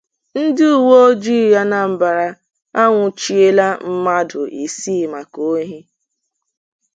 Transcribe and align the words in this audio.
Ndị 0.41 0.65
Uweojii 0.79 1.55
Anambra 1.61 2.27
Anwụchiela 2.81 3.67
Mmadụ 3.89 4.39
Isii 4.63 5.05
Maka 5.13 5.39
Ohi 5.53 5.79